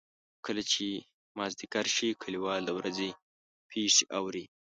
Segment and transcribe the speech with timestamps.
[0.45, 0.85] کله چې
[1.37, 3.09] مازدیګر شي کلیوال د ورځې
[3.69, 4.45] پېښې اوري.